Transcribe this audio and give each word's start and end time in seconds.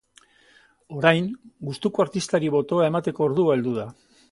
Orain, 0.99 1.27
gustuko 1.69 2.05
artistari 2.05 2.51
botoa 2.57 2.91
emateko 2.93 3.27
ordua 3.31 3.59
heldu 3.59 3.79
da. 3.81 3.89